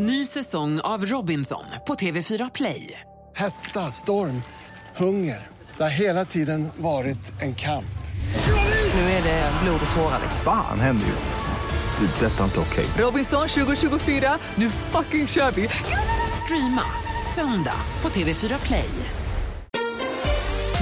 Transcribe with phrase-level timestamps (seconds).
[0.00, 3.00] Ny säsong av Robinson på TV4 Play.
[3.36, 4.42] Hetta, storm,
[4.96, 5.46] hunger.
[5.76, 7.98] Det har hela tiden varit en kamp.
[8.94, 10.20] Nu är det blod och tårar.
[10.44, 12.06] Fan händer just nu.
[12.06, 12.26] Det.
[12.26, 12.86] är Detta är inte okej.
[12.98, 15.68] Robinson 2024, nu fucking kör vi!
[16.44, 16.84] Streama
[17.34, 18.90] söndag på TV4 Play.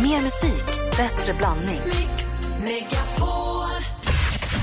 [0.03, 1.81] Mer musik, bättre blandning.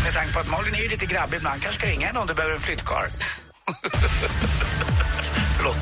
[0.03, 2.33] Med tanke på att Malin är lite grabbig ibland kanske ska ringa henne om du
[2.33, 3.09] behöver en flyttkarl.
[5.57, 5.77] Förlåt.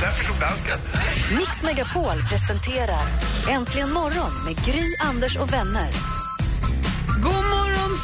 [0.00, 0.78] Där förstod dansken.
[1.38, 3.06] Mix Megapol presenterar
[3.48, 6.17] Äntligen morgon med Gry, Anders och vänner.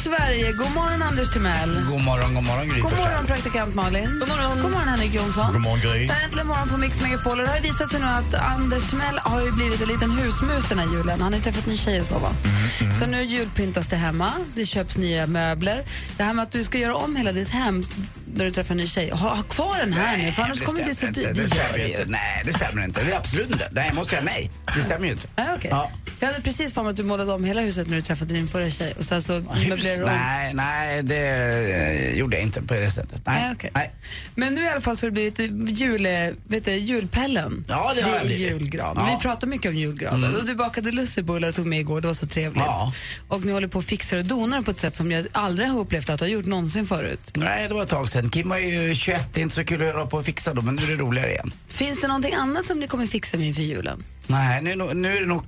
[0.05, 0.51] Sverige!
[0.51, 1.71] God morgon, Anders Timell.
[1.91, 4.19] God morgon, god morgon Gry God morgon, praktikant Malin.
[4.19, 5.53] God morgon, God morgon Henrik Jonsson.
[5.53, 6.07] God morgon, Gry.
[6.07, 7.37] Det här är Äntligen morgon på Mix Megapol.
[7.37, 10.79] Det har visat sig nu att Anders Timell har ju blivit en liten husmus den
[10.79, 11.21] här julen.
[11.21, 12.31] Han har träffat ny tjej och så, va?
[12.99, 15.85] Så nu julpyntas det hemma, det köps nya möbler.
[16.17, 17.83] Det här med att du ska göra om hela ditt hem
[18.35, 20.79] när du träffar en ny tjej, ha, ha kvar den här nu, för annars kommer
[20.79, 21.35] det bli så dyrt.
[21.35, 22.05] Det stämmer inte.
[22.07, 23.03] Nej, det stämmer inte.
[23.03, 23.69] Det är absolut inte.
[23.71, 24.51] Nej, jag måste säga nej.
[24.75, 25.27] Det stämmer ju inte.
[25.35, 25.69] Nej, okej.
[25.71, 25.91] Ja.
[26.19, 28.47] Jag hade precis för mig att du målade om hela huset när du träffade din
[28.47, 30.09] förra tjej och sen så möblerade du om.
[30.09, 33.21] Nej, nej, det eh, gjorde jag inte på det sättet.
[33.25, 33.41] Nej.
[33.41, 33.71] Nej, okej.
[33.73, 33.91] nej.
[34.35, 36.07] Men nu i alla fall så har det blivit jul,
[36.47, 37.65] vet du, julpellen.
[37.67, 38.51] Ja, det har jag är blivit.
[38.51, 38.93] julgran.
[38.95, 39.01] Ja.
[39.01, 39.15] Mm.
[39.15, 40.33] Vi pratar mycket om julgranar.
[40.35, 42.63] Och du bakade lussebullar och tog med igår, det var så trevligt.
[42.65, 42.93] Ja.
[43.27, 45.79] Och ni håller på och fixar och donar på ett sätt som jag aldrig har
[45.79, 47.31] upplevt att du har gjort någonsin förut.
[47.35, 48.24] Nej, det var ett tag sedan.
[48.29, 50.61] Kim var ju 21, det är inte så kul att hålla på och fixa då,
[50.61, 51.51] men nu är det roligare igen.
[51.67, 54.03] Finns det någonting annat som ni kommer fixa med inför julen?
[54.27, 55.43] Nej, nu, är nu är det nog...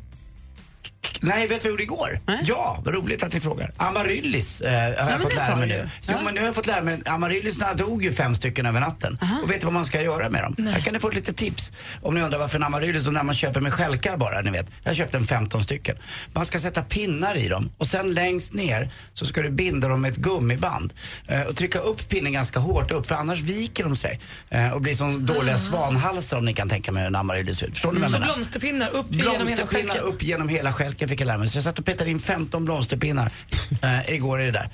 [1.21, 2.19] Nej, vet du vad jag gjorde igår?
[2.25, 2.39] Nej.
[2.43, 3.71] Ja, vad roligt att ni frågar.
[3.77, 5.89] Amaryllis eh, har men jag fått lära mig nu.
[6.01, 6.13] Ja.
[6.17, 6.99] Jo, men nu har jag fått lära mig.
[7.05, 9.17] Amaryllisarna dog ju fem stycken över natten.
[9.43, 10.67] Och vet du vad man ska göra med dem?
[10.67, 11.71] Här kan ni få lite tips.
[12.01, 14.65] Om ni undrar varför en amaryllis, när man köper med stjälkar bara, ni vet.
[14.83, 15.97] Jag köpte en 15 stycken.
[16.33, 20.01] Man ska sätta pinnar i dem och sen längst ner så ska du binda dem
[20.01, 20.93] med ett gummiband.
[21.27, 24.19] Eh, och trycka upp pinnen ganska hårt upp, för annars viker de sig.
[24.49, 27.65] Eh, och blir som dåliga svanhalsar om ni kan tänka mig hur en amaryllis ser
[27.67, 27.73] ut.
[27.73, 28.33] Förstår ni vad jag Så menar?
[28.33, 30.07] blomsterpinnar upp genom hela Blomsterpinnar skälken.
[30.07, 31.49] upp genom hela skälken fick jag lära mig.
[31.49, 33.31] Så jag satt och petade in 15 blomsterpinnar
[33.81, 34.69] eh, igår i det där.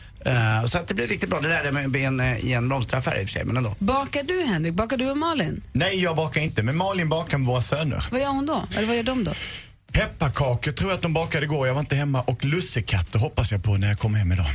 [0.59, 1.39] Eh, så att det blev riktigt bra.
[1.41, 3.57] Det lärde jag mig i en, eh, i en blomsteraffär i och för sig, men
[3.57, 3.75] ändå.
[3.79, 4.73] Bakar du Henrik?
[4.73, 5.61] Bakar du och Malin?
[5.71, 8.07] Nej, jag bakar inte, men Malin bakar med våra söner.
[8.11, 8.63] Vad gör hon då?
[8.77, 9.31] Eller vad gör de då?
[9.91, 11.67] Pepparkakor tror jag att de bakade igår.
[11.67, 12.21] Jag var inte hemma.
[12.21, 14.45] Och lussekatter hoppas jag på när jag kommer hem idag.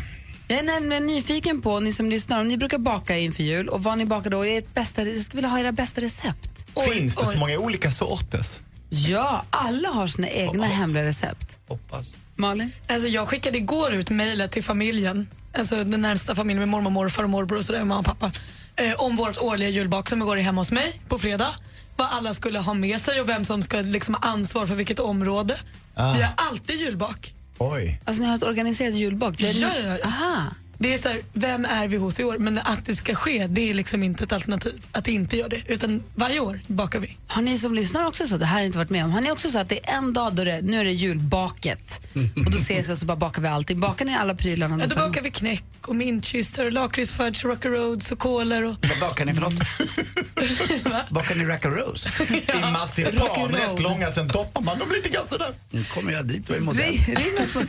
[0.48, 3.82] Jag är nämligen nyfiken på, ni som lyssnar, om ni brukar baka inför jul och
[3.82, 4.46] vad ni bakar då.
[4.46, 6.50] Är ert bästa, jag skulle vilja ha era bästa recept.
[6.92, 8.60] Finns det så många olika sorters?
[8.90, 11.58] Ja, alla har sina egna hemliga recept.
[11.68, 12.12] Hoppas.
[12.36, 12.70] Malin?
[12.88, 15.28] Alltså jag skickade igår ut mejlet till familjen,
[15.58, 18.30] alltså den närmsta familjen med mormor, morfar och morbror och sådär, mamma och pappa,
[18.76, 21.54] eh, om vårt årliga julbak som går hemma hos mig på fredag.
[21.96, 24.98] Vad alla skulle ha med sig och vem som ska liksom ha ansvar för vilket
[25.00, 25.56] område.
[25.94, 26.12] Ah.
[26.14, 27.34] Vi har alltid julbak.
[27.58, 28.00] Oj.
[28.04, 29.38] Alltså ni har ett organiserat julbak?
[29.38, 30.06] Det är- Ja, ja, ja.
[30.06, 30.42] Aha.
[30.80, 32.38] Det är så här, vem är vi hos i år?
[32.38, 34.82] Men att det ska ske, det är liksom inte ett alternativ.
[34.92, 35.62] Att det inte gör det.
[35.66, 37.16] Utan varje år bakar vi.
[37.26, 38.36] Har ni som lyssnar också så?
[38.36, 39.10] Det här har jag inte varit med om.
[39.10, 42.00] Har ni också så att det är en dag då det, nu är det julbaket
[42.46, 43.80] och då ses vi och så bara bakar vi allting.
[43.80, 44.78] Bakar ni alla prylarna?
[44.80, 48.64] Ja, då bakar vi knäck och mintkystar och lakritsfudge, rockaroads och kolor.
[48.64, 48.76] Och...
[48.82, 49.54] Vad bakar ni för något?
[51.10, 52.08] bakar ni Rackarose?
[52.34, 55.52] I marsipan, rätt långa, sen doppar man dem lite grann sådär.
[55.70, 56.84] Nu kommer jag dit och är modell.
[56.84, 57.60] Ring, ring oss på.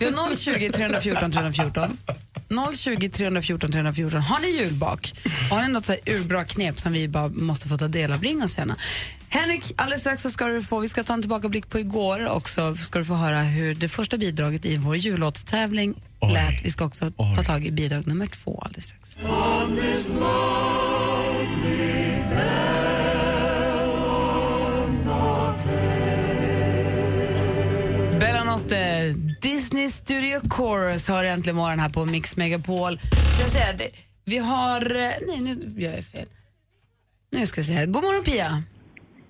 [0.00, 1.98] Vi har 020 314 314.
[2.76, 4.20] 020 314 314.
[4.20, 5.12] Har ni julbak?
[5.50, 8.22] Har ni något så här urbra knep som vi bara måste få ta del av?
[8.22, 8.76] Ring oss gärna.
[9.28, 12.76] Henrik, alldeles strax så ska du få, vi ska ta en tillbakablick på igår också,
[12.76, 15.94] ska du få höra hur det första bidraget i vår jullåtstävling
[16.32, 16.64] lät.
[16.64, 17.44] Vi ska också ta Oj.
[17.44, 19.16] tag i bidrag nummer två alldeles strax.
[30.06, 32.98] Studio Chorus har äntligen morgon här på Mix Megapol.
[33.34, 33.90] Ska jag säga, det,
[34.24, 34.96] vi har...
[34.96, 36.28] eh, Nej, nu gör jag fel.
[37.32, 37.86] Nu ska vi se här.
[37.86, 38.62] God morgon Pia.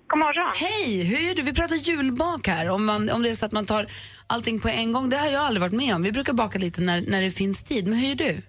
[0.09, 0.53] God morgon.
[0.57, 1.43] Hej, hur är du?
[1.43, 2.71] Vi pratar julbak här.
[2.71, 3.87] Om, man, om det är så att man tar
[4.27, 5.11] allting på en gång.
[5.11, 6.03] Det har jag aldrig varit med om.
[6.03, 7.87] Vi brukar baka lite när, när det finns tid.
[7.89, 8.43] Men hur gör du?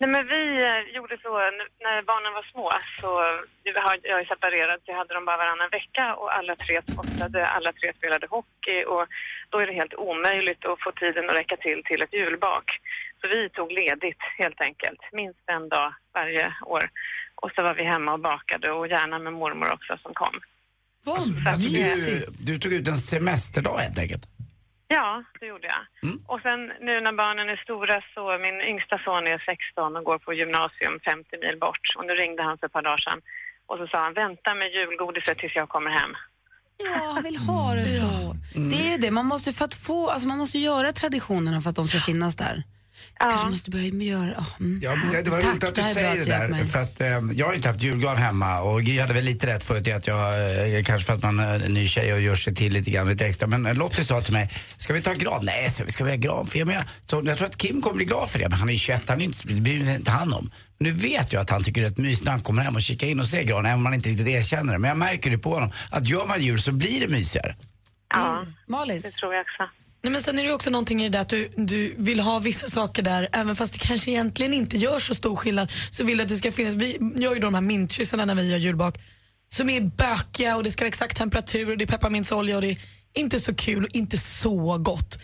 [0.00, 1.30] Nej, men vi eh, gjorde så
[1.86, 2.70] när barnen var små.
[3.00, 3.10] Så
[3.62, 7.72] jag är separerad, så jag hade dem bara varannan vecka och alla tre sportade, alla
[7.72, 9.04] tre spelade hockey och
[9.50, 12.66] då är det helt omöjligt att få tiden att räcka till till ett julbak.
[13.20, 16.84] Så vi tog ledigt helt enkelt, minst en dag varje år.
[17.42, 20.36] Och så var vi hemma och bakade och gärna med mormor också som kom.
[21.04, 22.46] Vad Alltså, mysigt.
[22.46, 24.24] du, du tog ut en semesterdag helt enkelt.
[24.88, 25.82] Ja, det gjorde jag.
[26.26, 30.18] Och sen nu när barnen är stora så, min yngsta son är 16 och går
[30.18, 31.86] på gymnasium 50 mil bort.
[31.96, 33.20] Och nu ringde han för ett par dagar sedan
[33.68, 36.12] och så sa han vänta med julgodiset tills jag kommer hem.
[36.76, 38.34] Ja, han vill ha det så.
[38.70, 41.70] Det är ju det, man måste, för att få, alltså man måste göra traditionerna för
[41.70, 42.62] att de ska finnas där.
[43.20, 44.38] Kanske måste börja med göra...
[44.38, 44.80] Oh, mm.
[44.82, 46.64] Ja, men det, det var Tack, roligt att du bra säger det att där.
[46.64, 49.64] För att, eh, jag har inte haft julgran hemma och Gry hade väl lite rätt
[49.64, 52.36] förut i att jag, eh, kanske för att man är en ny tjej och gör
[52.36, 53.46] sig till lite grann lite extra.
[53.46, 55.44] Men eh, Lottie sa till mig, ska vi ta gran?
[55.44, 56.68] Nej, så vi ska vi ha gran för jag,
[57.06, 58.48] så jag tror att Kim kommer bli glad för det.
[58.48, 60.50] Men han är ju 21, han är inte, det bryr inte han om.
[60.78, 62.82] Nu vet jag att han tycker det är ett mys när han kommer hem och
[62.82, 64.78] kikar in och ser granen, även om han inte riktigt erkänner det.
[64.78, 67.56] Men jag märker det på honom, att gör man jul så blir det mysigare.
[68.14, 69.00] Ja, Malin?
[69.00, 69.68] det tror jag också.
[70.02, 72.38] Nej, men sen är det också någonting i det där att du, du vill ha
[72.38, 76.18] vissa saker där, även fast det kanske egentligen inte gör så stor skillnad, så vill
[76.18, 78.58] du att det ska finnas, vi gör ju då de här mintkyssarna när vi gör
[78.58, 78.98] julbak,
[79.48, 82.70] som är bökiga och det ska vara exakt temperatur och det är pepparmintsolja och det
[82.70, 82.78] är
[83.14, 85.18] inte så kul och inte så gott.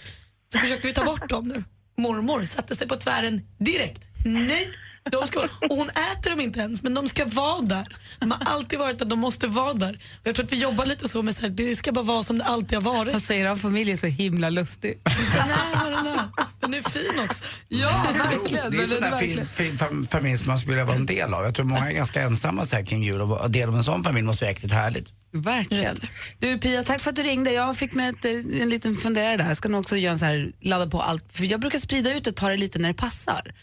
[0.53, 1.65] Så försökte vi ta bort dem nu.
[1.97, 4.03] Mormor satte sig på tvären direkt.
[4.25, 4.69] Nej,
[5.11, 7.97] de ska, och hon äter dem inte ens, men de ska vara där.
[8.21, 9.93] De har alltid varit att de måste vara där.
[10.21, 12.23] Och jag tror att vi jobbar lite så med så här, det ska bara vara
[12.23, 13.13] som det alltid har varit.
[13.13, 14.99] Han säger att familj är så himla lustig.
[15.05, 16.29] Den är vad den är.
[16.61, 17.45] Den är fin också.
[17.69, 18.71] Ja, verkligen.
[18.71, 21.07] det är en sån där fin, fin fam- familj som man skulle vilja vara en
[21.07, 21.45] del av.
[21.45, 23.85] Jag tror många är ganska ensamma så här kring jul och vara del av en
[23.85, 25.09] sån familj måste vara äckligt härligt.
[25.33, 25.97] Verkligen.
[26.39, 27.51] Du Pia, tack för att du ringde.
[27.53, 29.49] Jag fick med ett, eh, en liten funderare där.
[29.49, 31.25] Jag ska nog också göra en så här, ladda på allt.
[31.33, 33.55] För jag brukar sprida ut och ta det lite när det passar.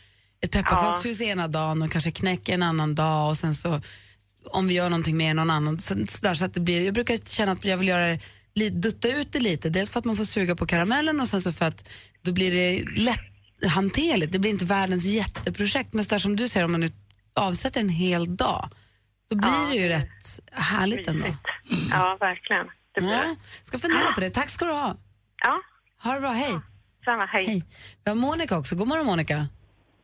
[0.42, 3.82] Ett pepparkakshus ena dagen och kanske knäck en annan dag och sen så
[4.52, 5.80] om vi gör någonting mer någon annan.
[5.80, 8.18] Så, där, så att det blir, jag brukar känna att jag vill göra
[8.54, 9.70] det, dutta ut det lite.
[9.70, 11.90] Dels för att man får suga på karamellen och sen så för att
[12.22, 14.32] då blir det lätthanterligt.
[14.32, 15.94] Det blir inte världens jätteprojekt.
[15.94, 16.92] Men så där som du säger, om man nu
[17.36, 18.70] avsätter en hel dag,
[19.30, 19.68] då blir Ja.
[19.70, 21.26] det ju rätt härligt ändå.
[21.92, 22.66] Ja, verkligen.
[22.96, 24.30] Det blir Ja, ska fundera på det.
[24.30, 24.98] Tack ska du ha.
[25.44, 25.62] Ja,
[26.04, 26.60] Ha det bra, hej.
[27.06, 27.26] samma.
[27.26, 27.46] Hej.
[27.46, 27.64] hej.
[28.04, 28.76] Vi har Monica också.
[28.76, 29.48] God morgon Monica.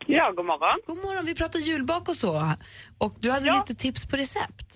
[0.07, 0.80] Ja, god morgon.
[0.88, 2.33] God morgon, vi pratar julbak och så.
[2.98, 3.54] Och du hade Ja.
[3.59, 4.69] lite tips på recept.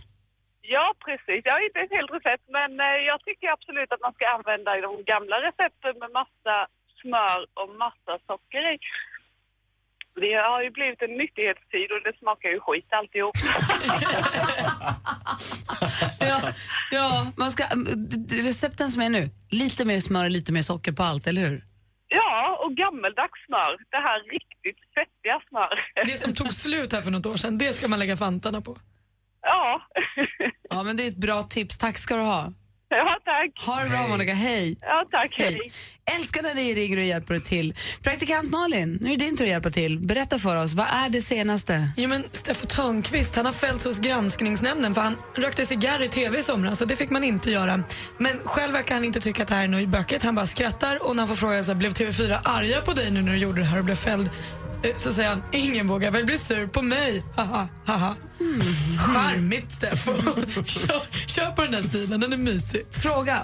[0.62, 1.42] Ja, precis.
[1.46, 4.70] Jag har inte ett helt recept, men eh, jag tycker absolut att man ska använda
[4.88, 6.56] de gamla recepten med massa
[7.02, 8.78] smör och massa socker i.
[10.24, 13.36] Det har ju blivit en nyttighetstid och det smakar ju skit alltihop.
[16.20, 16.42] Ja,
[16.92, 17.64] ja man ska,
[17.96, 21.42] d- recepten som är nu, lite mer smör och lite mer socker på allt, eller
[21.42, 21.64] hur?
[22.14, 23.78] Ja, och gammeldags smör.
[23.90, 25.74] Det här riktigt fettiga smör.
[26.06, 28.78] Det som tog slut här för något år sedan, det ska man lägga fantarna på.
[29.42, 29.82] Ja.
[30.70, 31.78] Ja, men det är ett bra tips.
[31.78, 32.54] Tack ska du ha.
[32.98, 33.66] Ja, tack.
[33.68, 34.78] Ha det bra Monica, hej.
[34.82, 35.36] Ja, tack.
[35.38, 35.54] Hej.
[35.54, 35.72] Hej.
[36.18, 37.76] Älskar när ni ringer och hjälper till.
[38.04, 40.00] Praktikant Malin, nu är det din tur att hjälpa till.
[40.00, 41.92] Berätta för oss, vad är det senaste?
[41.98, 46.40] Jo, men Steffo Törnqvist han har fällts hos granskningsnämnden för han rökte cigarr i tv
[46.40, 47.84] i somras och det fick man inte göra.
[48.18, 50.24] Men själv verkar han inte tycka att det här är något bökigt.
[50.24, 53.12] Han bara skrattar och när han får frågan så här, blev TV4 arga på dig
[53.12, 54.30] nu när du gjorde det här och blev fälld?
[54.84, 57.24] Eh, Så säger han, ingen vågar väl bli sur på mig.
[57.36, 58.16] Haha, haha.
[58.98, 60.12] Charmigt Steffo.
[60.66, 62.82] kör, kör på den där stilen, den är mysig.
[62.92, 63.42] Fråga,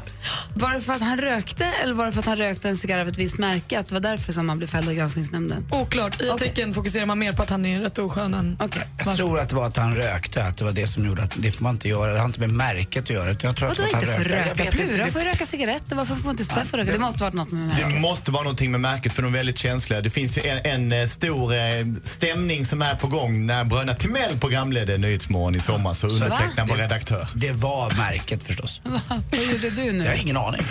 [0.53, 2.99] var det för att han rökte eller var det för att han rökte en cigarr
[2.99, 3.79] av ett visst märke?
[3.79, 5.65] Att det var därför som han blev fälld av granskningsnämnden?
[5.71, 6.21] Oklart.
[6.21, 8.57] I artikeln fokuserar man mer på att han är rätt oskön än...
[8.59, 8.87] Okej.
[9.05, 11.33] Jag tror att det var att han rökte, att det var det som gjorde att
[11.37, 12.13] det får man inte göra.
[12.13, 13.27] Det har inte med märket att göra.
[13.29, 14.29] Jag tror att det att han för rökte.
[14.37, 14.63] Jag röka?
[14.65, 15.95] inte, Plura det- får röka cigaretter.
[15.95, 16.91] Varför får inte Steffo röka?
[16.91, 18.01] Det måste varit något med Det märket.
[18.01, 20.01] måste vara någonting med märket för de är väldigt känsliga.
[20.01, 20.59] Det finns ju en,
[20.91, 21.59] en eh, stor eh,
[22.03, 24.37] stämning som är på gång när Bröderna Timell
[24.87, 27.27] programledde Nyhetsmorgon i sommar så undertecknad var redaktör.
[27.35, 28.81] Det var märket förstås.
[29.31, 30.03] Vad gjorde du nu?
[30.03, 30.61] Jag har ingen aning.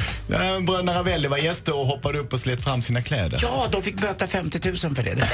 [0.67, 3.39] Bröderna Ravelli var gäster och hoppade upp och slet fram sina kläder.
[3.43, 5.15] Ja, de fick böta 50 000 för det.
[5.15, 5.29] det.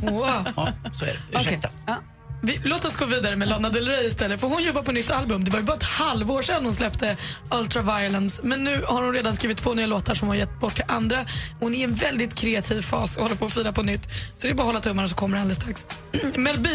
[0.10, 0.48] Wow.
[0.56, 1.38] Ja, så är det.
[1.38, 1.68] Ursäkta.
[1.86, 1.96] Ja.
[2.42, 4.40] Vi, låt oss gå vidare med Lana Del Rey istället.
[4.40, 5.44] För hon jobbar på nytt album.
[5.44, 7.16] Det var ju bara ett halvår sedan hon släppte
[7.50, 8.40] Ultraviolence.
[8.44, 10.84] Men nu har hon redan skrivit två nya låtar som hon har gett bort till
[10.88, 11.24] andra.
[11.60, 14.08] Hon är i en väldigt kreativ fas och håller på att fira på nytt.
[14.36, 15.86] Så det är bara att hålla tummarna så kommer det alldeles strax.
[16.36, 16.68] Mel B,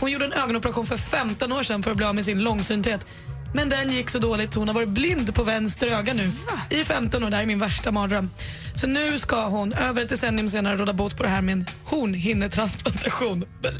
[0.00, 3.06] hon gjorde en ögonoperation för 15 år sedan för att bli av med sin långsynthet.
[3.54, 6.30] Men den gick så dåligt så hon har varit blind på vänster öga nu
[6.70, 7.30] i 15 år.
[7.30, 8.30] Det här är min värsta mardröm.
[8.74, 11.66] Så nu ska hon över ett decennium senare råda bot på det här med en
[11.84, 13.44] hornhinnetransplantation.
[13.60, 13.70] Blä.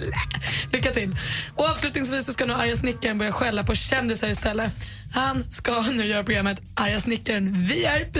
[0.73, 1.17] Lycka till.
[1.57, 4.73] Och avslutningsvis så ska nu arga snickaren börja skälla på kändisar istället.
[5.13, 8.15] Han ska nu göra programmet Arga snickaren VIP.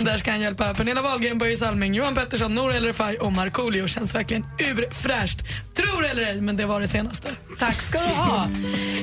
[0.00, 3.88] Där ska han hjälpa Pernilla Wahlgren, Börje Salming, Johan Pettersson, Nour El Refai och Markoolio.
[3.88, 5.44] Känns verkligen urfräscht.
[5.74, 7.28] Tror eller ej, men det var det senaste.
[7.58, 8.48] Tack ska du ha.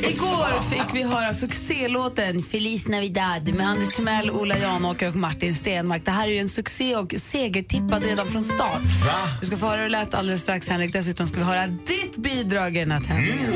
[0.09, 6.05] Igår fick vi höra succélåten Feliz Navidad med Anders Timell, Ola Janåker och Martin Stenmark.
[6.05, 8.81] Det här är ju en succé och segertippad redan från start.
[9.41, 10.93] Du ska få höra hur det lät alldeles strax, Henrik.
[10.93, 13.53] Dessutom ska vi höra ditt bidrag i den här tävlingen.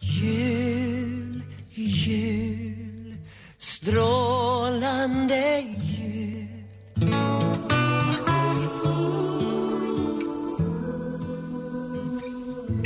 [0.00, 0.97] Jul,
[1.86, 3.16] jul,
[3.58, 5.78] strålande jul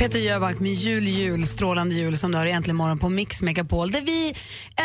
[0.03, 3.91] Peter Jöback med Jul, jul, strålande jul som du har egentligen morgon på Mix Megapol.
[3.91, 4.35] Där vi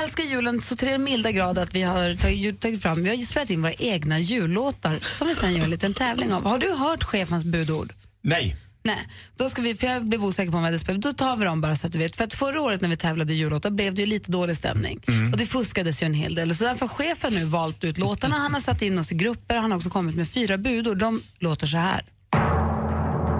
[0.01, 3.15] älskar julen så till den milda grad att vi har tagit, tagit fram, vi har
[3.15, 6.45] ju spelat in våra egna jullåtar som vi sen gör en liten tävling av.
[6.45, 7.93] Har du hört chefens budord?
[8.21, 8.55] Nej.
[8.87, 11.37] Nej, då ska vi, för jag blev osäker på om vi hade spelat, då tar
[11.37, 12.15] vi dem bara så att du vet.
[12.15, 14.99] För att förra året när vi tävlade i jullåtar blev det ju lite dålig stämning
[15.31, 16.55] och det fuskades ju en hel del.
[16.55, 19.55] Så därför har chefen nu valt ut låtarna, han har satt in oss i grupper,
[19.55, 20.97] han har också kommit med fyra budord.
[20.97, 22.05] De låter så här.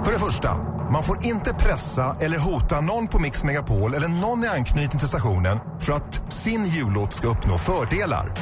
[0.04, 0.56] För det första,
[0.92, 5.08] man får inte pressa eller hota någon på Mix Megapol eller någon i anknytning till
[5.08, 8.34] stationen för att sin jullåt ska uppnå fördelar.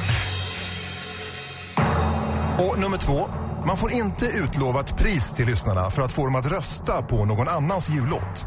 [2.59, 3.29] Och nummer två,
[3.67, 7.25] man får inte utlova ett pris till lyssnarna för att få dem att rösta på
[7.25, 8.45] någon annans jullåt.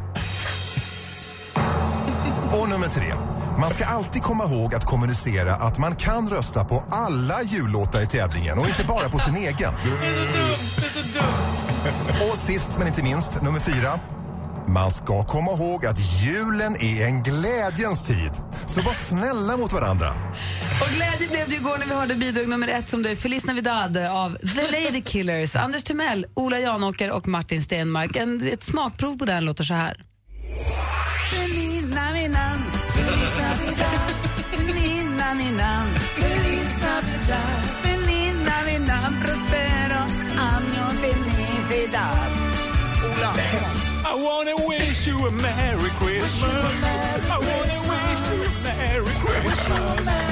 [2.60, 3.14] Och nummer tre,
[3.58, 8.06] man ska alltid komma ihåg att kommunicera att man kan rösta på alla jullåtar i
[8.06, 9.74] tävlingen och inte bara på sin egen.
[12.30, 14.00] Och sist men inte minst, nummer fyra.
[14.68, 18.32] Man ska komma ihåg att julen är en glädjens tid.
[18.66, 20.14] Så var snälla mot varandra.
[20.80, 23.44] Och glädje blev det igår när vi hörde bidrag nummer ett som det är Feliz
[23.44, 28.16] Navidad av The Lady Killers, Anders Timell, Ola Janåker och Martin Stenmark.
[28.16, 29.96] En, ett smakprov på den låter så här.
[44.02, 46.84] I wanna wish you a Merry Christmas.
[46.84, 50.29] I wanna wish you a Merry Christmas.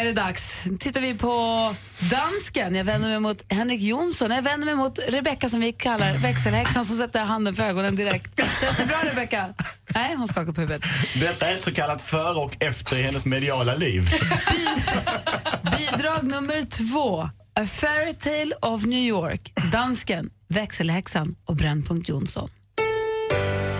[0.00, 0.64] Är det dags.
[0.78, 1.74] Tittar vi på
[2.10, 2.74] dansken.
[2.74, 4.30] Jag vänder mig mot Henrik Jonsson.
[4.30, 8.36] Jag vänder mig mot Rebecka som vi kallar växelhäxan som sätter handen för ögonen direkt.
[8.36, 9.54] Känns det bra Rebecka?
[9.94, 10.82] Nej, hon skakar på huvudet.
[11.20, 14.10] Detta är ett så kallat före och efter i hennes mediala liv.
[15.78, 17.28] Bidrag nummer två.
[17.60, 19.52] A Fairy Tale of New York.
[19.72, 22.50] Dansken, växelhäxan och Brännpunkt Jonsson.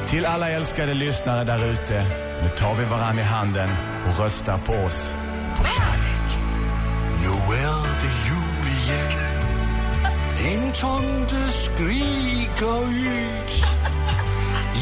[0.09, 2.07] Till alla älskade lyssnare där ute.
[2.43, 3.71] Nu tar vi varann i handen
[4.07, 5.13] och röstar på oss.
[5.57, 6.08] På kärlek.
[10.39, 13.65] En tomte skriker ut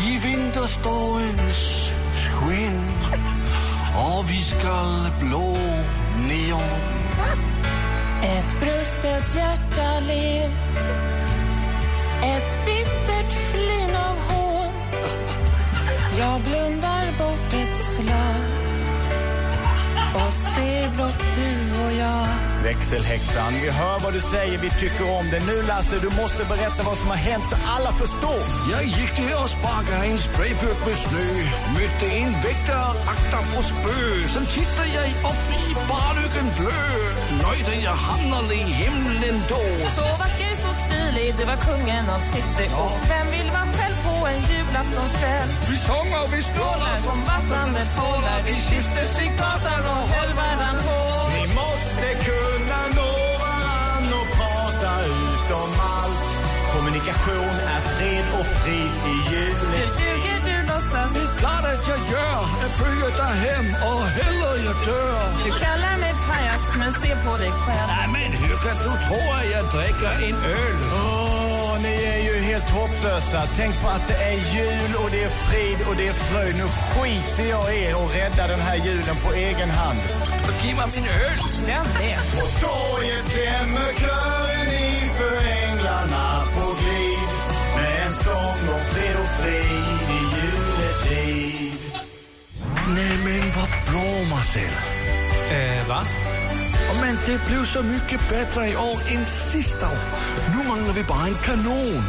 [0.06, 1.92] I vinterstormens
[2.36, 2.82] skinn
[3.96, 5.56] Och vi skall blå
[6.28, 6.80] neon.
[8.22, 10.50] Ett brustet hjärta ler
[12.22, 12.66] Ett
[22.66, 25.40] Växelhäxan, vi hör vad du säger, vi tycker om det.
[25.50, 28.42] Nu Lasse, du måste berätta vad som har hänt så alla förstår.
[28.72, 31.28] Jag gick ner och sparkade en sprayburk med snö
[31.76, 33.98] Mötte en väktare, akta på spö.
[34.34, 36.82] Sen tittade jag upp i barlyckan blö
[37.42, 39.64] Nöjde jag hamnade i himlen då.
[39.98, 42.66] Så vacker, så stilig, du var kungen av city.
[42.84, 45.48] Och vem vill vara själv på en julaftonskväll?
[45.70, 50.95] Vi sjunger, vi skålar som vattnande fålar Vi kysstes i gatan och höll varann på
[56.86, 59.90] Kommunikation är fred och frid i Nu juletid.
[60.00, 64.52] ljuger du låtsas Det är klart att jag gör Jag följer dig hem och hellre
[64.66, 68.76] jag dör Du kallar mig pajas, men se på dig själv Nej men hur kan
[68.84, 70.76] du tro att jag dricker en öl?
[70.92, 73.40] Åh, ni är ju helt hopplösa.
[73.56, 76.54] Tänk på att det är jul och det är frid och det är fröjd.
[76.56, 79.98] Nu skiter jag i er och räddar den här julen på egen hand.
[80.62, 81.38] Giv mig min öl!
[81.64, 84.55] Glöm det På torget klämmer kören
[92.94, 94.72] Nej men vad bra Marcel.
[95.50, 96.02] Eh, va?
[97.00, 99.98] Men det blev så mycket bättre i år än sista år.
[100.50, 102.04] Nu manglar vi bara en kanon.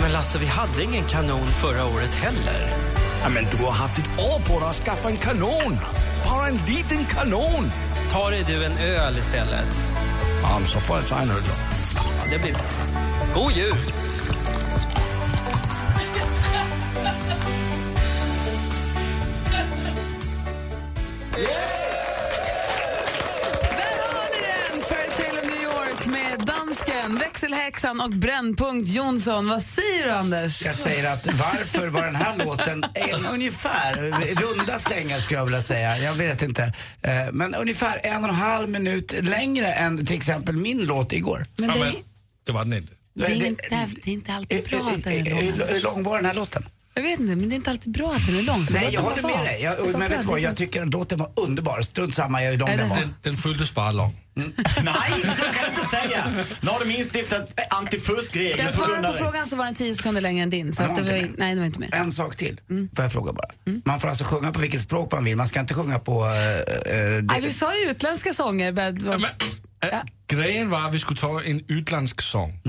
[0.00, 2.70] Men Lasse, vi hade ingen kanon förra året heller.
[3.22, 5.78] Ja, men du har haft ett år på dig att skaffa en kanon.
[6.24, 7.70] Bara en liten kanon.
[8.10, 9.76] Ta dig du en öl istället.
[10.42, 11.52] Ja, men så får jag ta en öl då.
[11.96, 12.56] Ja, det blir.
[13.34, 13.76] God jul!
[27.18, 29.48] Växelhäxan och Brännpunkt Jonsson.
[29.48, 30.62] Vad säger du, Anders?
[30.64, 33.94] Jag säger att varför var den här låten en, ungefär,
[34.34, 36.62] runda slängar skulle jag vilja säga, jag vet inte.
[37.02, 41.42] Eh, Men ungefär en och en halv minut längre än till exempel min låt igår.
[41.56, 41.92] Men det,
[42.46, 42.92] Det var den inte.
[43.14, 43.62] det, är inte,
[44.02, 45.68] det är inte alltid bra Hur, lång.
[45.68, 46.68] hur lång var den här låten?
[46.98, 48.66] Jag vet inte, men det är inte alltid bra att den är lång.
[48.66, 49.62] så Nej, jag håller med dig.
[49.62, 51.82] Jag, Det var men vet du vad, jag tycker att låten var underbar.
[51.82, 52.96] Strunt samma, jag är lång den var.
[52.96, 54.16] Den, den fylldes bara lång.
[54.34, 54.44] Nej,
[55.36, 56.44] så kan du inte säga.
[56.60, 59.74] Nu har de instiftat Ska antifuskregler jag på grund svara på frågan så var den
[59.74, 60.72] 10 sekunder längre än din.
[60.72, 61.30] Så att det var, med.
[61.38, 61.94] nej, det var inte med.
[61.94, 62.88] En sak till, Mm.
[62.96, 63.48] får jag fråga bara.
[63.84, 66.24] Man får alltså sjunga på vilket språk man vill, man ska inte sjunga på...
[66.24, 68.72] eh, eh, Nej, vi sa ju utländska sånger.
[68.72, 68.96] men-
[69.92, 72.60] Äh, Grejen var att vi skulle ta en utländsk sång.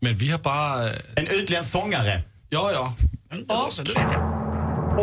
[0.00, 0.86] Men vi har bara...
[0.86, 2.22] äh, En utländsk sångare.
[2.48, 2.94] Ja, ja.
[3.70, 4.22] så, vet jag.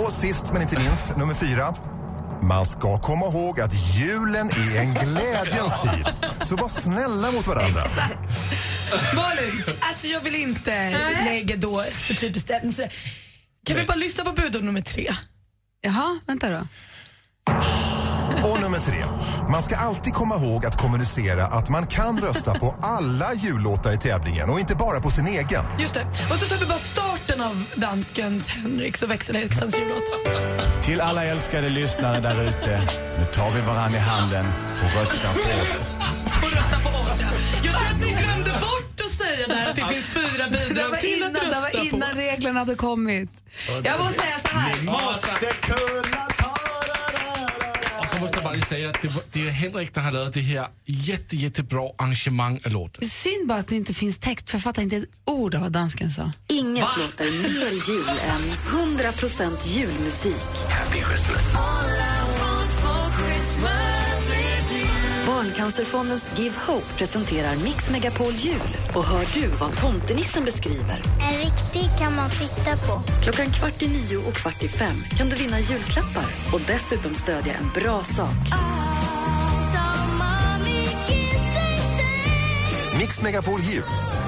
[0.06, 1.76] Och sist men inte minst, nummer fyra.
[2.42, 6.08] Man ska komma ihåg att julen är en glädjens tid.
[6.42, 7.82] Så var snälla mot varandra.
[9.16, 10.90] Malin, alltså jag vill inte
[11.26, 12.72] lägga då för typiskt ämne.
[12.72, 12.84] Så
[13.66, 15.12] Kan vi bara lyssna på budord nummer tre?
[15.82, 16.68] Jaha, vänta då.
[18.44, 19.04] Och nummer tre.
[19.50, 23.98] Man ska alltid komma ihåg att kommunicera att man kan rösta på alla jullåtar i
[23.98, 25.66] tävlingen och inte bara på sin egen.
[25.80, 26.02] Just det.
[26.32, 30.28] Och så tar vi bara starten av danskens, Henriks och växelhäxans jullåt.
[30.86, 32.82] Till alla älskade lyssnare där ute.
[33.20, 34.46] Nu tar vi varann i handen
[34.84, 35.88] och röstar på oss.
[36.44, 37.28] Och rösta på oss ja.
[37.64, 40.90] Jag tror att ni glömde bort att säga där att det finns fyra Det bidrag
[40.90, 41.78] var till innan, att det rösta var på.
[41.96, 43.30] innan reglerna hade kommit.
[43.84, 44.82] Jag måste säga så här.
[44.84, 46.28] Måste kunna
[48.24, 51.36] måste bara säga att det, var- det är Henrik, der har lavet det här jätte,
[51.36, 53.10] jättebra arrangemang av låten.
[53.10, 55.72] Synd bara att det inte finns text, för jag fattar inte ett ord av vad
[55.72, 56.32] dansken sa.
[56.48, 58.42] Inget låter mer jul än
[59.02, 60.36] 100% julmusik.
[60.70, 61.56] Happy Christmas.
[65.44, 68.78] Barncancerfondens Give Hope presenterar Mix Megapol Jul.
[68.96, 71.02] Och hör du vad tomtenissen beskriver?
[71.32, 73.02] En riktig kan man sitta på.
[73.24, 77.54] Klockan kvart i nio och kvart i fem kan du vinna julklappar och dessutom stödja
[77.54, 78.36] en bra sak.
[82.98, 83.84] Mix Megapol Jul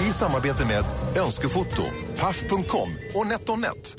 [0.07, 0.85] i samarbete med
[1.25, 1.83] Önskefoto,
[2.19, 3.97] Paff.com och NetOnNet.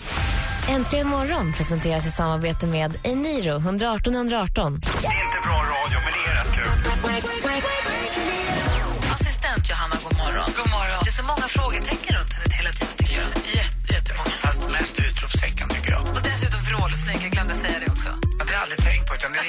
[0.68, 4.80] Äntligen morgon presenteras i samarbete med Eniro 118 118.
[4.80, 5.25] Det
[11.46, 13.28] många frågetecken runt henne hela tiden tycker jag.
[13.60, 14.30] Jätte, jättemånga.
[14.44, 16.02] Fast mest utropstecken tycker jag.
[16.02, 18.08] Och dessutom vrålsnygg, jag glömde säga det också.
[18.08, 19.44] Ja, Det har jag aldrig tänkt på, utan det är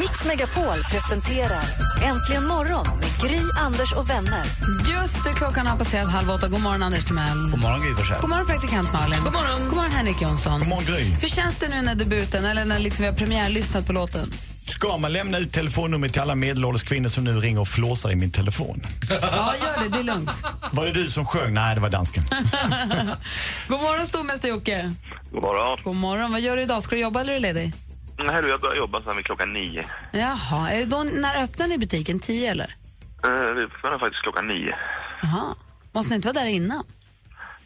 [0.00, 1.64] Mix Megapol presenterar
[2.02, 4.44] Äntligen morgon med Gry, Anders och vänner.
[4.90, 6.48] Just det, klockan har passerat halv åtta.
[6.48, 7.50] God morgon Anders Timell.
[7.50, 8.20] God morgon Gry Forssell.
[8.20, 9.20] God morgon praktikant Malin.
[9.24, 9.64] God morgon.
[9.68, 10.58] God morgon Henrik Jonsson.
[10.58, 11.04] God morgon, Gry.
[11.22, 14.32] Hur känns det nu när debuten, eller när liksom vi har premiärlyssnat på låten?
[14.72, 18.16] Ska man lämna ut telefonnumret till alla medelålders kvinnor som nu ringer och flåsar i
[18.16, 18.82] min telefon?
[19.10, 19.88] Ja, gör det.
[19.88, 20.44] Det är lugnt.
[20.72, 21.54] Var det du som sjöng?
[21.54, 22.24] Nej, det var dansken.
[23.68, 24.92] God morgon stormästare Jocke.
[25.30, 25.78] God morgon.
[25.84, 26.32] God morgon.
[26.32, 26.82] Vad gör du idag?
[26.82, 27.72] Ska du jobba eller är du ledig?
[28.18, 29.84] Nej, jag börjar jobba sen vid klockan nio.
[30.12, 30.70] Jaha.
[30.70, 32.18] Är det då, när öppnar ni butiken?
[32.20, 32.76] Tio eller?
[33.24, 34.76] Eh, vi öppnar faktiskt klockan nio.
[35.22, 35.54] Jaha.
[35.92, 36.84] Måste ni inte vara där innan?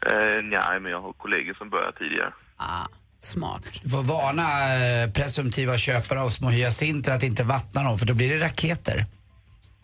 [0.07, 2.33] Eh, nej, men jag har kollegor som börjar tidigare.
[2.57, 2.87] Ah,
[3.21, 3.63] smart.
[3.83, 8.15] Du får varna eh, presumtiva köpare av små hyacinter att inte vattna dem, för då
[8.15, 9.07] blir det raketer.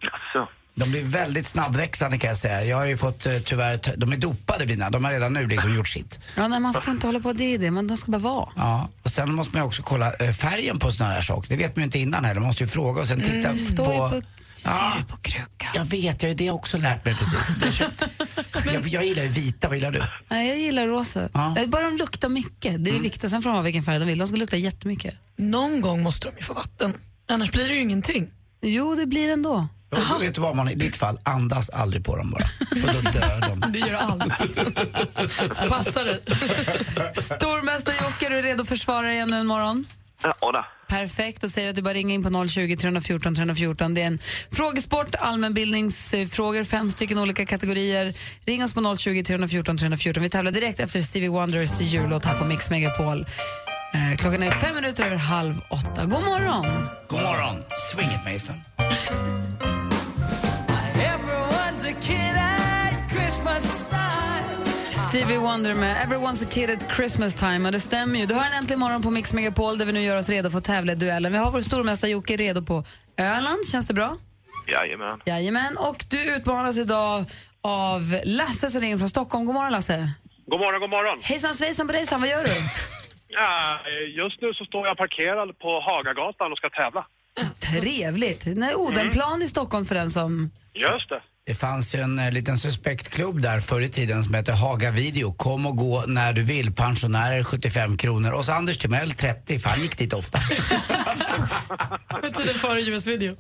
[0.01, 0.49] Jaså?
[0.75, 2.65] De blir väldigt snabbväxande kan jag säga.
[2.65, 5.75] Jag har ju fått eh, tyvärr, de är dopade mina, de har redan nu liksom
[5.75, 6.21] gjort sitt.
[6.37, 8.49] Ja, nej, man får inte hålla på det är det, men de ska bara vara.
[8.57, 11.49] Ja, och sen måste man ju också kolla eh, färgen på såna här saker.
[11.49, 12.41] Det vet man ju inte innan heller.
[12.41, 14.23] Man måste ju fråga och sen titta Mm, ju på...
[14.65, 15.71] på- Ja, på krukan.
[15.75, 17.55] jag vet, jag har det också lärt mig precis.
[17.55, 17.81] Det
[18.73, 20.05] jag, jag gillar ju vita, vad gillar du?
[20.29, 21.29] Nej, jag gillar rosa.
[21.35, 21.55] Ja.
[21.59, 22.85] Eh, Bara de luktar mycket.
[22.85, 23.31] Det är det viktiga.
[23.31, 24.19] Sen får de ha vilken färg de vill.
[24.19, 25.15] De ska lukta jättemycket.
[25.37, 26.95] Någon gång måste de ju få vatten.
[27.29, 28.31] Annars blir det ju ingenting.
[28.63, 29.69] Jo, det blir ändå.
[29.91, 32.47] Och då vet du vad man i ditt fall, andas aldrig på dem bara.
[32.81, 33.73] För då dör de.
[33.73, 35.55] Det gör allt.
[35.55, 36.21] Så passa dig.
[37.15, 39.87] Stormästare Jocke, är du redo att försvara dig ännu en morgon?
[40.23, 40.65] Ja, då.
[40.89, 43.95] Perfekt, då säger jag att du bara ringer in på 020 314 314.
[43.95, 44.19] Det är en
[44.51, 48.15] frågesport, allmänbildningsfrågor, fem stycken olika kategorier.
[48.47, 50.23] Ring oss på 020 314 314.
[50.23, 53.21] Vi tävlar direkt efter Stevie Wonders jullåt här på Mix Megapol.
[53.95, 56.05] Eh, klockan är fem minuter över halv åtta.
[56.05, 56.87] God morgon!
[57.09, 57.57] God morgon,
[57.93, 58.11] swing
[65.13, 67.69] Stevie Wonder med Everyone's a kid at Christmas time.
[67.69, 68.27] Och det stämmer ju.
[68.27, 70.59] Du har en äntligen morgon på Mix Megapol där vi nu gör oss redo för
[70.59, 71.33] att tävla i duellen.
[71.33, 72.85] Vi har vår stormästare Jocke redo på
[73.19, 73.67] Öland.
[73.73, 74.17] Känns det bra?
[74.67, 75.21] Jajamän.
[75.27, 75.77] Jajamän.
[75.77, 77.25] Och du utmanas idag
[77.63, 79.47] av Lasse som ringer från Stockholm.
[79.47, 80.09] God morgon Lasse.
[80.47, 81.19] God morgon, god morgon.
[81.23, 82.51] Hejsan svejsan på dig Vad gör du?
[83.29, 87.07] Ja, just nu så står jag parkerad på Hagagatan och ska tävla.
[87.73, 88.47] Trevligt.
[88.47, 90.51] Nej, Odenplan i Stockholm för den som...
[90.75, 91.23] Just det.
[91.45, 95.33] Det fanns ju en eh, liten suspektklubb där förr i tiden som hette Haga Video.
[95.33, 96.73] Kom och gå när du vill.
[96.73, 98.31] Pensionärer 75 kronor.
[98.31, 100.39] Och så Anders Timell 30, för han gick dit ofta.
[102.23, 103.37] Med tiden före US-video.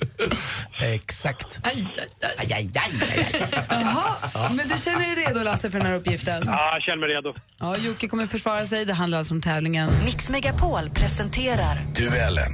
[0.80, 1.60] Exakt.
[1.62, 1.86] Aj,
[2.38, 3.50] aj, aj, aj, aj.
[3.70, 4.14] Jaha,
[4.56, 6.42] men du känner dig redo Lasse för den här uppgiften?
[6.46, 7.34] Ja, jag känner mig redo.
[7.58, 8.84] Ja, Jocke kommer försvara sig.
[8.84, 9.90] Det handlar alltså om tävlingen.
[10.04, 12.52] Mix Megapol presenterar Duellen.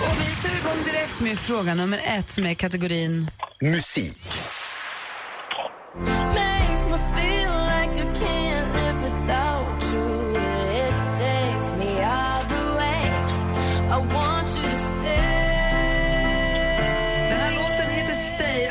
[0.00, 4.18] Och vi kör igång direkt med fråga nummer ett som är kategorin Musik.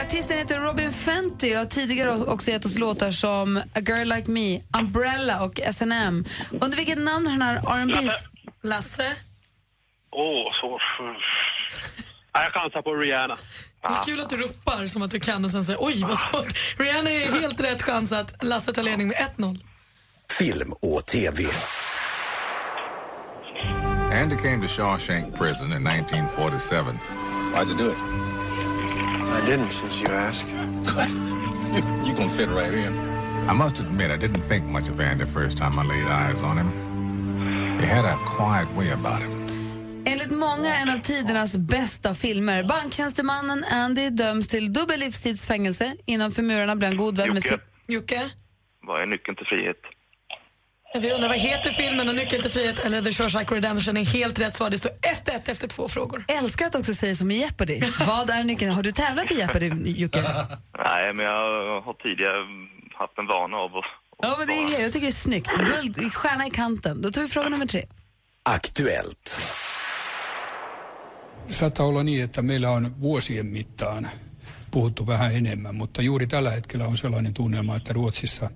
[0.02, 4.32] Artisten heter Robin Fenty och har tidigare också gett oss låtar som A Girl Like
[4.32, 6.26] Me, Umbrella och S&M.
[6.62, 8.10] Under vilket namn har den här R&B...
[8.64, 9.16] Lasse?
[10.12, 10.80] Åh, så...
[12.36, 13.38] Nej, jag chansar på Rihanna.
[13.82, 16.18] Det är kul att du ropar som att du kan och sen säger oj vad
[16.18, 16.78] svårt.
[16.78, 19.60] Rihanna är helt rätt chans att Lasse tar ledning med 1-0.
[20.30, 21.44] Film och TV.
[24.12, 27.00] Andy came to Shawshank Prison in 1947.
[27.54, 27.98] Why'd you do it?
[29.32, 30.48] I didn't since you asked.
[32.08, 32.94] you can fit right in.
[33.50, 36.58] I must admit, I didn't think much of Andy first time I laid eyes on
[36.58, 37.80] him.
[37.80, 39.39] He had a quiet way about him.
[40.06, 42.64] Enligt många en av tidernas bästa filmer.
[42.64, 45.96] Banktjänstemannen Andy döms till dubbel livstidsfängelse.
[46.06, 47.46] Innanför murarna blir han god vän med...
[47.46, 47.60] Jocke.
[47.88, 48.30] Jocke?
[48.88, 49.78] Vad är nyckeln till frihet?
[51.02, 54.42] Vi undrar vad heter filmen och Nyckeln till frihet eller The Shawshank Redemption är helt
[54.42, 54.70] rätt svar.
[54.70, 56.26] Det står 1-1 efter två frågor.
[56.28, 57.82] Älskar att också säga som i Jeopardy.
[58.08, 58.72] Vad är nyckeln?
[58.72, 60.22] Har du tävlat i Jeopardy, Jocke?
[60.86, 62.46] Nej, men jag har tidigare
[62.94, 63.86] haft en vana av att...
[64.22, 65.52] Ja, men det är, jag tycker det är snyggt.
[65.52, 67.02] Guld, stjärna i kanten.
[67.02, 67.86] Då tar vi fråga nummer tre.
[68.44, 69.42] Aktuellt.
[71.50, 74.10] Saattaa olla niin, että meillä on vuosien mittaan
[74.72, 78.50] puhuttu vähän enemmän, mutta juuri tällä hetkellä on sellainen tunnelma, että Ruotsissa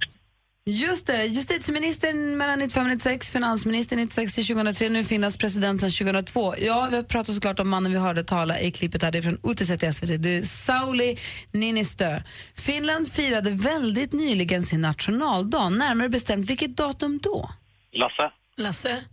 [0.66, 5.90] Just det, justitieministern mellan 95 och 96, finansministern 96 till 2003, nu Finlands president sedan
[5.90, 6.56] 2002.
[6.58, 9.22] Ja, vi har pratat såklart om mannen vi hörde tala i klippet här, det är
[9.22, 10.24] från Uutiset i SVT.
[10.24, 11.16] Det är Sauli
[11.54, 12.22] Niinistö.
[12.66, 17.50] Finland firade väldigt nyligen sin nationaldag, närmare bestämt vilket datum då?
[17.92, 18.32] Lasse?
[18.58, 19.04] Lasse?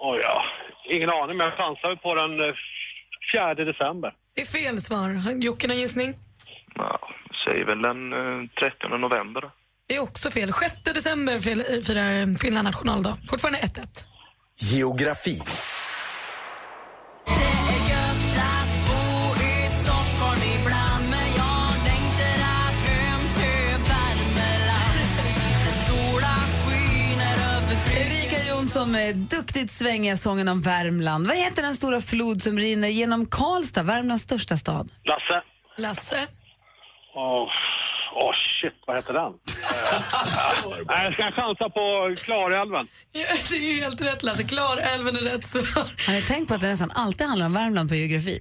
[0.00, 0.42] Oj, ja.
[0.94, 2.54] Ingen aning, men jag chansar på den eh,
[3.34, 4.12] 4 december.
[4.34, 5.08] Det är fel svar.
[5.42, 6.14] Jocke, någon gissning?
[6.74, 7.00] Ja,
[7.46, 9.52] säger väl den eh, 30 november då.
[9.88, 10.52] Det är också fel.
[10.52, 11.38] 6 december
[11.82, 13.16] firar Finland nationaldag.
[13.30, 14.06] Fortfarande 1-1.
[14.60, 15.38] Geografi.
[28.86, 31.26] Jonsson med duktigt svängiga sången om Värmland.
[31.26, 34.90] Vad heter den stora flod som rinner genom Karlstad, Värmlands största stad?
[35.04, 35.42] Lasse?
[35.78, 36.26] Lasse?
[37.14, 37.48] Åh,
[38.14, 39.22] åh, shit, vad heter den?
[39.22, 39.32] Eh,
[40.86, 42.86] Nej, jag ska chansa på Klarälven.
[43.12, 43.20] Ja,
[43.50, 44.44] det är helt rätt Lasse.
[44.44, 46.06] Klarälven är rätt svar.
[46.06, 48.38] Har ni tänkt på att det nästan alltid handlar om Värmland på geografi?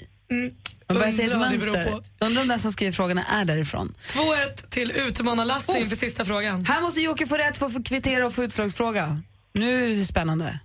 [0.88, 1.40] Man börjar se ett Mm.
[1.50, 2.04] Mönster.
[2.20, 3.96] Undrar om den som skriver frågorna är därifrån.
[4.08, 6.66] 2-1 till utmanar-Lasse inför sista frågan.
[6.66, 9.18] Här måste Jocke få rätt för att få kvittera och få utslagsfråga.
[9.56, 10.60] Nu är det spännande.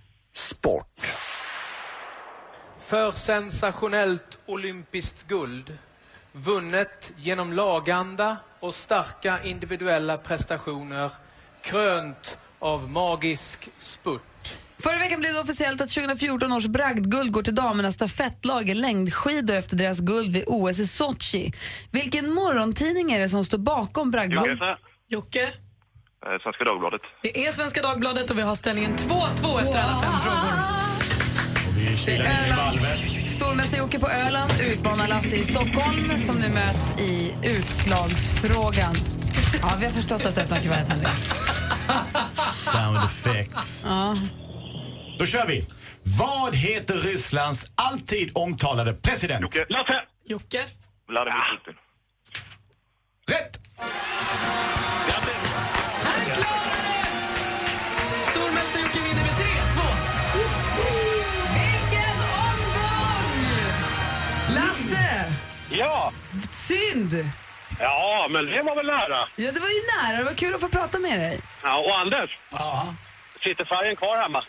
[2.79, 5.77] För sensationellt olympiskt guld
[6.31, 11.09] vunnet genom laganda och starka individuella prestationer
[11.61, 14.57] krönt av magisk spurt.
[14.83, 19.55] Förra veckan blev det officiellt att 2014 års bragdguld går till damernas stafettlag i längdskidor
[19.55, 21.51] efter deras guld vid OS i Sochi.
[21.91, 24.51] Vilken morgontidning är det som står bakom bragdguld?
[24.51, 24.77] Jocke?
[25.07, 25.53] Jocke?
[26.25, 27.01] Eh, Svenska Dagbladet.
[27.21, 30.51] Det är Svenska Dagbladet och vi har ställningen 2-2 efter alla fem frågor.
[33.27, 38.95] Stormästare Jocke på Öland utmanar Lasse i Stockholm som nu möts i utslagsfrågan.
[39.61, 41.07] Ja, vi har förstått att du öppnar kuvertet, Henrik.
[42.51, 43.85] Sound effects.
[43.87, 44.15] Ja.
[45.19, 45.67] Då kör vi.
[46.03, 49.55] Vad heter Rysslands alltid omtalade president?
[49.55, 50.03] Lasse!
[50.25, 50.59] Jocke?
[51.07, 51.73] Vladimir Putin.
[53.27, 53.59] Rätt!
[68.21, 69.27] Ja, men det var väl nära.
[69.35, 70.17] Ja, det var ju nära.
[70.17, 71.39] Det var kul att få prata med dig.
[71.63, 72.37] Ja, och Anders?
[72.51, 72.93] Ja.
[73.43, 74.43] Sitter färgen kvar hemma?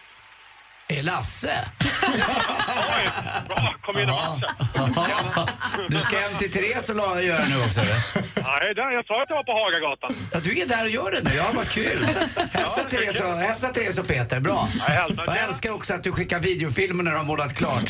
[0.88, 1.64] Är Lasse?
[2.02, 3.10] Oj,
[3.48, 3.74] bra.
[3.82, 5.48] Kom in och matcha.
[5.88, 7.96] Du ska hem till Therese och göra nu också eller?
[8.42, 10.14] Nej, där, jag sa att jag var på Hagagatan.
[10.32, 11.36] Ja, du är där och gör det nu.
[11.36, 12.04] Ja, vad kul.
[12.52, 14.40] Hälsa Therese och, hälsa Therese och Peter.
[14.40, 14.68] Bra.
[14.80, 15.24] hälsar.
[15.26, 17.88] Jag älskar också att du skickar videofilmer när de har målat klart.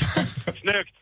[0.60, 0.94] Snyggt.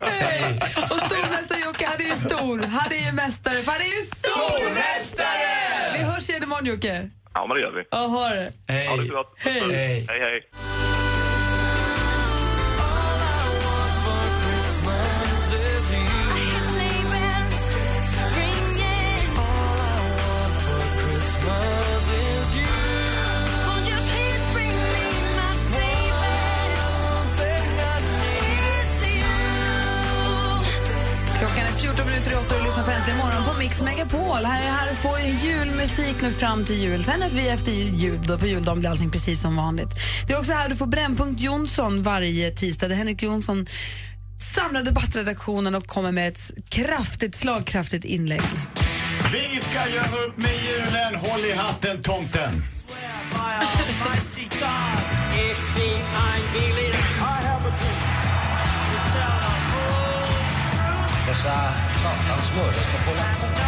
[0.00, 0.60] Hej!
[0.90, 2.58] Och stormästare Jocke, han är ju stor.
[2.66, 5.92] Han är ju mästare, för han är ju stormästare!
[5.92, 7.10] Vi hörs igen imorgon Jocke.
[7.34, 7.84] Ja, men det gör vi.
[7.90, 8.52] Ja, ha det.
[8.68, 8.86] Hej.
[8.86, 9.34] Ha det så gott.
[9.38, 9.60] Hej.
[10.08, 10.42] Hej, hej.
[33.78, 34.44] Mix Megapol.
[34.44, 37.04] Här är här får julmusik nu fram till jul.
[37.04, 39.88] Sen är vi efter jul, då på juldagen blir allting precis som vanligt.
[40.26, 42.88] Det är också här du får Brännpunkt Jonsson varje tisdag.
[42.88, 43.66] Där Henrik Jonsson
[44.54, 48.42] samlar debattredaktionen och kommer med ett kraftigt, slagkraftigt inlägg.
[49.32, 51.14] Vi ska göra upp med julen.
[51.14, 52.62] Håll i hatten, tomten.
[61.26, 63.58] Dessa satans mördare ska få hålla på.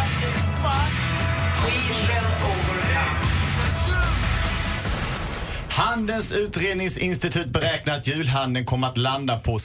[5.81, 9.59] Handelns utredningsinstitut beräknar att julhandeln kommer att landa på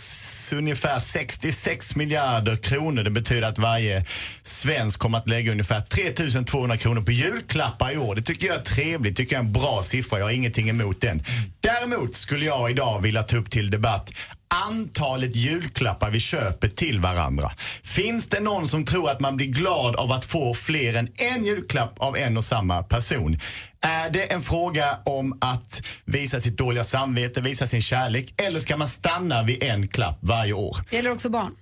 [0.55, 3.03] ungefär 66 miljarder kronor.
[3.03, 4.05] Det betyder att varje
[4.43, 8.15] svensk kommer att lägga ungefär 3200 kronor på julklappar i år.
[8.15, 10.19] Det tycker jag är trevligt, tycker jag är en bra siffra.
[10.19, 11.23] Jag har ingenting emot den.
[11.61, 14.11] Däremot skulle jag idag vilja ta upp till debatt
[14.49, 17.51] antalet julklappar vi köper till varandra.
[17.83, 21.45] Finns det någon som tror att man blir glad av att få fler än en
[21.45, 23.39] julklapp av en och samma person?
[23.81, 28.77] Är det en fråga om att visa sitt dåliga samvete, visa sin kärlek eller ska
[28.77, 30.77] man stanna vid en klapp varje år?
[30.91, 31.53] Gäller också barn.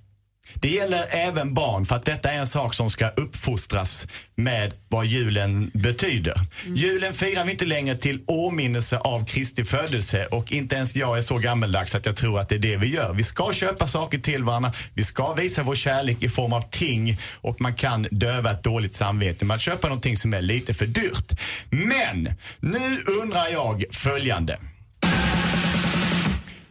[0.55, 5.07] Det gäller även barn för att detta är en sak som ska uppfostras med vad
[5.07, 6.35] julen betyder.
[6.67, 11.23] Julen firar vi inte längre till åminnelse av Kristi födelse och inte ens jag är
[11.23, 13.13] så gammeldags att jag tror att det är det vi gör.
[13.13, 17.19] Vi ska köpa saker till varandra, vi ska visa vår kärlek i form av ting
[17.41, 20.87] och man kan döva ett dåligt samvete med att köpa någonting som är lite för
[20.87, 21.41] dyrt.
[21.71, 24.59] Men nu undrar jag följande.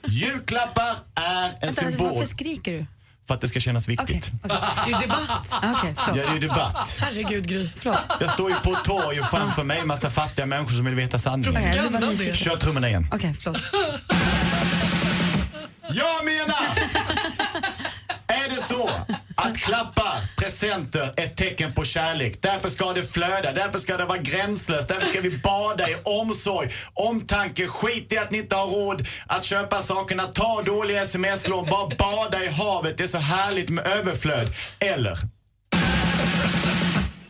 [0.07, 2.85] Julklappar är en Vänta, symbol varför skriker du?
[3.27, 4.31] För att det ska kännas viktigt.
[4.43, 4.49] Det
[4.93, 5.53] är debatt.
[5.77, 6.97] Okej, Ja, det är debatt.
[6.99, 7.69] Herregud, Gry.
[7.75, 7.97] Förlåt.
[8.19, 11.53] Jag står ju på torg och framför mig massa fattiga människor som vill veta sanningen.
[12.01, 12.35] Nyfiken.
[12.35, 13.07] Kör trummorna igen.
[13.13, 13.61] Okej, förlåt.
[15.89, 16.77] Jag menar!
[18.27, 18.89] Är det så
[19.43, 22.41] att klappa presenter är ett tecken på kärlek?
[22.41, 26.69] Därför ska det flöda, därför ska det vara gränslöst, därför ska vi bada i omsorg,
[26.93, 31.89] omtanke, skit i att ni inte har råd att köpa sakerna, ta dåliga sms-lån, bara
[31.97, 34.53] bada i havet, det är så härligt med överflöd.
[34.79, 35.17] Eller?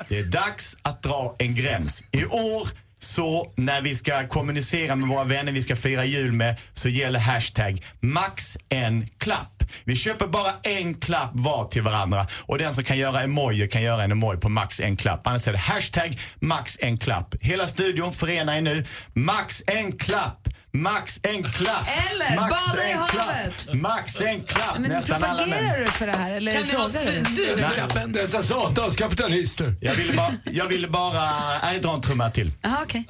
[0.09, 2.03] Det är dags att dra en gräns.
[2.11, 2.67] I år
[2.99, 7.19] så när vi ska kommunicera med våra vänner vi ska fira jul med så gäller
[7.19, 9.62] hashtag max en klapp.
[9.83, 13.81] Vi köper bara en klapp var till varandra och den som kan göra emoji kan
[13.83, 15.27] göra en emoji på max en klapp.
[15.27, 17.35] Annars är det hashtag max en klapp.
[17.41, 18.85] Hela studion förenar er nu.
[19.13, 20.47] Max en klapp.
[20.75, 21.87] Max en klapp.
[22.11, 23.25] Eller Max bada i en klapp.
[23.27, 23.73] havet.
[23.73, 24.77] Max en klapp.
[24.79, 25.49] Men Nästan alla män.
[25.49, 26.31] propagerar du för det här?
[26.35, 28.11] Eller Kan det vara svindyr den klappen?
[28.11, 29.75] Dessa satans kapitalister.
[29.81, 31.29] Jag ville bara, jag ville bara,
[31.63, 32.51] nej dra en trumma till.
[32.61, 33.05] Jaha, okej.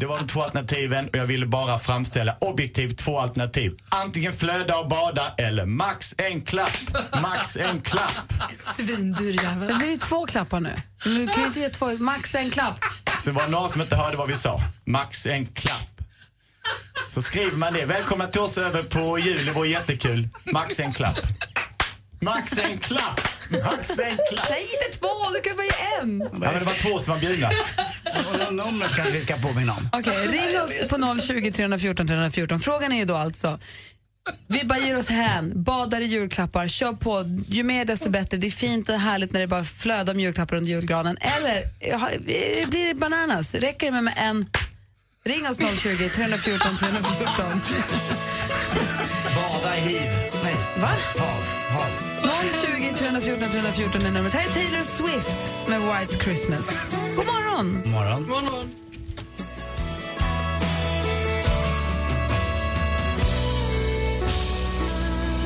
[0.00, 3.76] Det var de två alternativen och jag ville bara framställa objektivt två alternativ.
[3.88, 6.72] Antingen flöda och bada eller max en klapp.
[7.22, 8.32] Max en klapp.
[8.76, 9.68] Svindyr jävel.
[9.68, 10.74] Det blir ju två klappar nu.
[11.04, 12.78] Du kan ju inte ge två, max en klapp.
[13.18, 14.60] Sen var det några som inte hörde vad vi sa.
[14.84, 16.00] Max en klapp.
[17.10, 17.84] Så skriver man det.
[17.84, 20.28] Välkomna till oss över på jul, det vore jättekul.
[20.52, 21.18] Max en klapp.
[22.20, 23.20] Max en klapp.
[23.50, 24.50] Max en klapp.
[24.50, 26.20] Nej, inte två, du kan bara ge en.
[26.32, 27.50] Ja, men det var två som var bjudna.
[28.50, 29.88] Numret kanske vi ska påminna om.
[29.92, 32.60] Okej, ring oss på 020 314 314.
[32.60, 33.58] Frågan är ju då alltså,
[34.46, 38.36] vi bara ger oss hän, badar i julklappar, kör på, ju mer desto bättre.
[38.36, 41.16] Det är fint och härligt när det bara flödar med julklappar under julgranen.
[41.20, 41.64] Eller
[42.66, 43.54] blir det bananas?
[43.54, 44.50] Räcker det med, med en?
[45.24, 47.60] Ring oss 020 314 314.
[49.34, 50.29] Bada i hiv.
[50.76, 50.88] Va?
[51.18, 51.44] Hav.
[51.70, 51.90] Hav.
[52.62, 54.34] 020 314 314 är numret.
[54.34, 56.90] Här är Taylor Swift med White Christmas.
[57.16, 57.82] God morgon!
[57.92, 58.70] Morgon.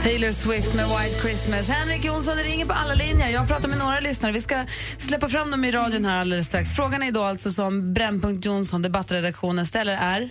[0.02, 1.68] Taylor Swift med White Christmas.
[1.68, 3.28] Henrik Jonsson det ringer på alla linjer.
[3.28, 4.32] Jag pratar med några lyssnare.
[4.32, 4.66] Vi ska
[4.98, 6.72] släppa fram dem i radion här alldeles strax.
[6.76, 10.30] Frågan är då alltså som Brännpunkt Jonsson, debattredaktionen, ställer är...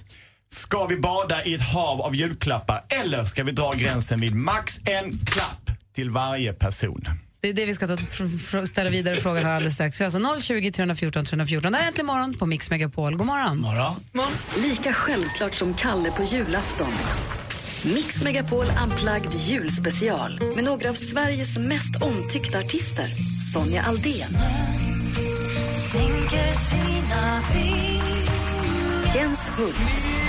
[0.53, 4.79] Ska vi bada i ett hav av julklappar eller ska vi dra gränsen vid max
[4.85, 7.05] en klapp till varje person?
[7.41, 7.97] Det är det vi ska ta,
[8.65, 10.01] ställa vidare frågan här alldeles strax.
[10.01, 11.71] Vi har alltså 020 314 314.
[11.71, 13.17] Det här är Äntligen morgon på Mix Megapol.
[13.17, 13.57] God morgon.
[13.57, 14.31] Morgon.
[14.57, 16.93] Lika självklart som Kalle på julafton
[17.83, 23.07] Mix Megapol Unplugged julspecial med några av Sveriges mest omtyckta artister.
[23.53, 24.37] Sonja Aldén.
[29.15, 30.22] Jens Hult.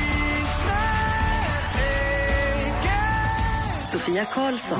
[3.95, 4.79] Sofia Karlsson.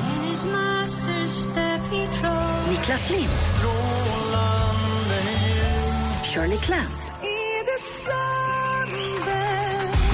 [2.69, 3.29] Niklas Lind.
[6.25, 6.89] Shirley Clamp.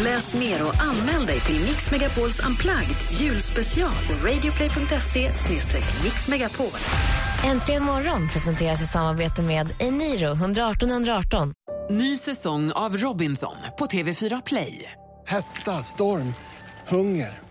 [0.03, 5.31] Läs mer och anmäl dig till Mix Megapols Unplugged julspecial på radioplay.se
[6.03, 6.79] mixmegapol.
[7.43, 11.53] Äntligen morgon presenteras i samarbete med Eniro 118 118.
[11.89, 14.91] Ny säsong av Robinson på TV4 Play.
[15.27, 16.33] Hetta, storm,
[16.87, 17.50] hunger.